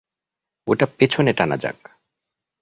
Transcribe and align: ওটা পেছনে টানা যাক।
ওটা 0.67 0.85
পেছনে 0.97 1.31
টানা 1.33 1.57
যাক। 1.57 1.79